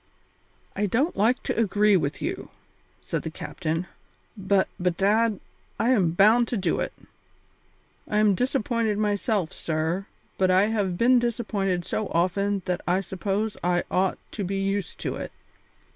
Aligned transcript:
"I 0.75 0.87
don't 0.87 1.15
like 1.15 1.43
to 1.43 1.55
agree 1.55 1.95
with 1.95 2.23
you," 2.23 2.49
said 3.01 3.21
the 3.21 3.29
captain, 3.29 3.85
"but, 4.35 4.67
bedad, 4.81 5.39
I 5.79 5.91
am 5.91 6.13
bound 6.13 6.47
to 6.47 6.57
do 6.57 6.79
it. 6.79 6.91
I 8.09 8.17
am 8.17 8.33
disappointed 8.33 8.97
myself, 8.97 9.53
sir, 9.53 10.07
but 10.39 10.49
I 10.49 10.69
have 10.69 10.97
been 10.97 11.19
disappointed 11.19 11.85
so 11.85 12.07
often 12.07 12.63
that 12.65 12.81
I 12.87 13.01
suppose 13.01 13.57
I 13.63 13.83
ought 13.91 14.17
to 14.31 14.43
be 14.43 14.59
used 14.59 14.99
to 15.01 15.17
it. 15.17 15.31